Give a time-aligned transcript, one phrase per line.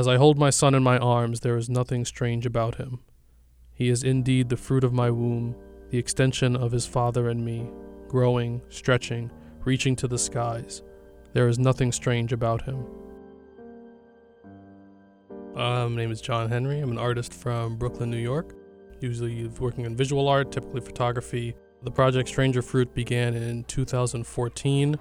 [0.00, 3.00] As I hold my son in my arms, there is nothing strange about him.
[3.74, 5.54] He is indeed the fruit of my womb,
[5.90, 7.68] the extension of his father and me,
[8.08, 9.30] growing, stretching,
[9.66, 10.82] reaching to the skies.
[11.34, 12.86] There is nothing strange about him.
[15.54, 16.80] Uh, my name is Jon Henry.
[16.80, 18.54] I'm an artist from Brooklyn, New York.
[19.00, 21.54] Usually working in visual art, typically photography.
[21.82, 24.98] The project Stranger Fruit began in 2014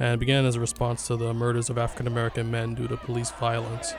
[0.00, 3.30] and began as a response to the murders of African American men due to police
[3.32, 3.94] violence.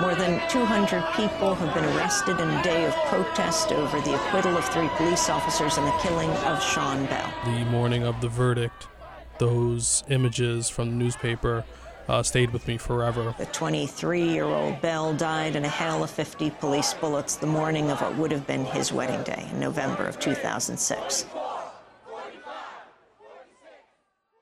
[0.00, 4.56] More than 200 people have been arrested in a day of protest over the acquittal
[4.56, 7.32] of three police officers and the killing of Sean Bell.
[7.44, 8.88] The morning of the verdict,
[9.38, 11.64] those images from the newspaper
[12.08, 13.34] uh, stayed with me forever.
[13.38, 17.90] The 23 year old Bell died in a hail of 50 police bullets the morning
[17.90, 21.26] of what would have been his wedding day in November of 2006.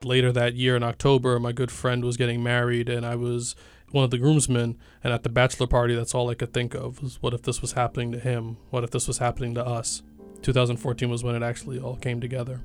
[0.02, 3.54] Later that year in October, my good friend was getting married, and I was
[3.92, 4.76] one of the groomsmen.
[5.02, 7.60] And at the bachelor party, that's all I could think of was what if this
[7.60, 8.56] was happening to him?
[8.70, 10.02] What if this was happening to us?
[10.42, 12.60] 2014 was when it actually all came together.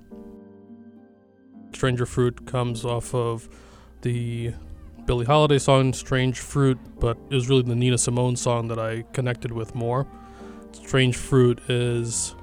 [1.74, 3.50] Stranger Fruit comes off of
[4.02, 4.54] the
[5.06, 9.04] Billie Holiday song Strange Fruit, but it was really the Nina Simone song that I
[9.14, 10.08] connected with more.
[10.72, 12.36] Strange Fruit is,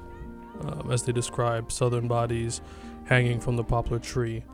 [0.60, 2.60] um, as they describe, southern bodies
[3.06, 4.44] hanging from the poplar tree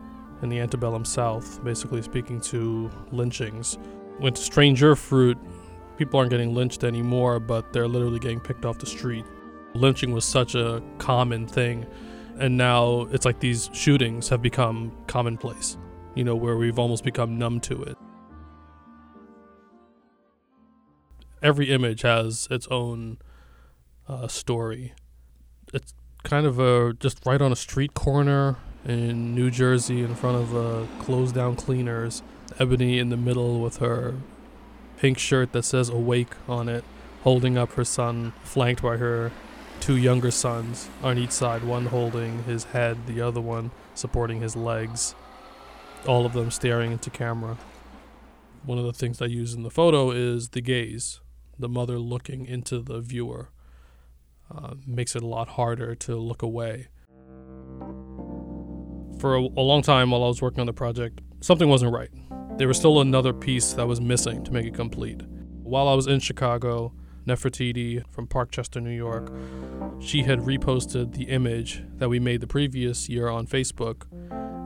[0.43, 3.79] in the antebellum South, basically speaking to lynchings.
[4.21, 5.39] With Stranger Fruit,
[5.97, 9.25] people aren't getting lynched anymore, but they're literally getting picked off the street.
[9.75, 11.87] Lynching was such a common thing,
[12.39, 15.77] and now it's like these shootings have become commonplace,
[16.17, 17.97] you know, where we've almost become numb to it.
[21.41, 23.19] Every image has its own
[24.09, 24.95] uh, story.
[25.73, 25.95] It's
[26.25, 28.57] kind of a just right on a street corner
[28.89, 32.23] in New Jersey in front of a closed down cleaners.
[32.59, 34.15] Ebony in the middle with her
[34.97, 36.83] pink shirt that says awake on it,
[37.23, 39.31] holding up her son, flanked by her
[39.79, 44.57] two younger sons on each side, one holding his head, the other one supporting his
[44.57, 45.15] legs,
[46.07, 47.59] all of them staring into camera.
[48.65, 51.21] One of the things I use in the photo is the gaze,
[51.59, 53.51] the mother looking into the viewer.
[54.51, 56.89] Uh, makes it a lot harder to look away
[59.19, 62.11] for a, a, long time while I was working on the project, something wasn't right.
[62.57, 65.23] There was still another piece that was missing to make it complete.
[65.63, 66.93] While I was in Chicago,
[67.27, 69.33] Nefertiti from Parkchester, New York,
[70.01, 74.07] she had reposted the image that we made the previous year on Facebook,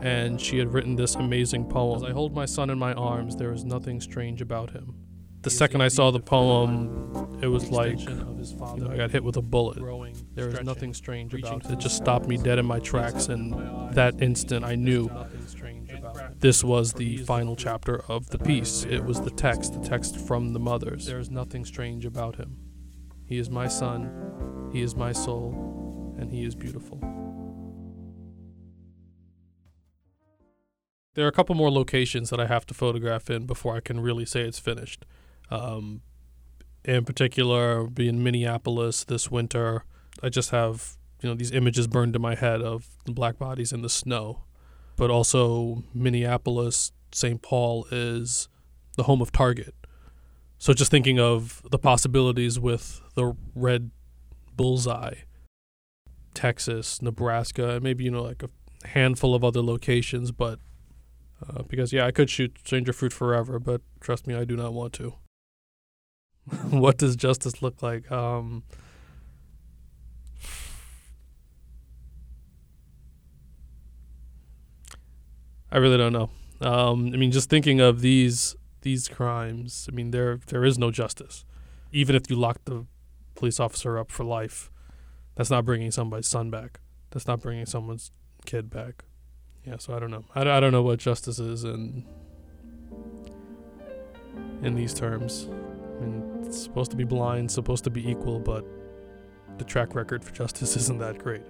[0.03, 1.97] and she had written this amazing poem.
[1.97, 5.02] As I hold my son in my arms, there is nothing strange about him
[5.43, 9.37] the second I saw the poem, it was like you know, I got hit with
[9.37, 9.79] a bullet.
[10.35, 11.73] There was nothing strange about it.
[11.73, 15.11] It just stopped me dead in my tracks, and that instant I knew
[16.39, 18.85] this was the final chapter of the piece.
[18.85, 21.07] It was the text, the text from the mothers.
[21.07, 22.57] There is nothing strange about him.
[23.27, 27.01] He is my son, he is my soul, and he is beautiful.
[31.15, 34.01] There are a couple more locations that I have to photograph in before I can
[34.01, 35.05] really say it's finished.
[35.53, 36.01] Um,
[36.83, 39.85] in particular, be in Minneapolis this winter.
[40.23, 43.73] I just have you know these images burned in my head of the black bodies
[43.73, 44.45] in the snow,
[44.97, 47.43] but also Minneapolis, St.
[47.43, 48.49] Paul is
[48.97, 49.75] the home of Target.
[50.59, 53.91] So just thinking of the possibilities with the red
[54.57, 55.17] bullseye,
[56.35, 60.61] Texas, Nebraska, and maybe you know like a handful of other locations, but
[61.47, 64.73] uh, because yeah, I could shoot Stranger Fruit forever, but trust me, I do not
[64.73, 65.15] want to.
[66.71, 68.11] what does justice look like?
[68.11, 68.65] Um,
[75.71, 76.31] I really don't know.
[76.61, 80.91] Um, I mean, just thinking of these these crimes, I mean, there there is no
[80.91, 81.45] justice.
[81.93, 82.87] Even if you lock the
[83.35, 84.71] police officer up for life,
[85.35, 86.81] that's not bringing somebody's son back.
[87.11, 88.11] That's not bringing someone's
[88.45, 89.05] kid back.
[89.65, 90.25] Yeah, so I don't know.
[90.35, 92.05] I, I don't know what justice is in
[94.63, 95.49] in these terms.
[95.51, 98.65] I mean, supposed to be blind, supposed to be equal, but
[99.59, 101.43] the track record for justice isn't that great.